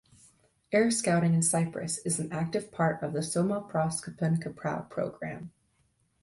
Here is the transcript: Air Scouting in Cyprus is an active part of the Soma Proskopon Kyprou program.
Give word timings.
Air 0.71 0.89
Scouting 0.89 1.35
in 1.35 1.43
Cyprus 1.43 1.99
is 1.99 2.19
an 2.19 2.31
active 2.31 2.71
part 2.71 3.03
of 3.03 3.13
the 3.13 3.21
Soma 3.21 3.61
Proskopon 3.61 4.41
Kyprou 4.43 4.89
program. 4.89 5.51